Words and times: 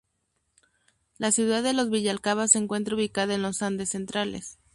La 1.19 1.31
ciudad 1.31 1.61
de 1.61 1.85
Vilcabamba 1.87 2.47
se 2.47 2.57
encuentra 2.57 2.95
ubicada 2.95 3.35
en 3.35 3.43
los 3.43 3.61
Andes 3.61 3.89
Centrales. 3.89 4.57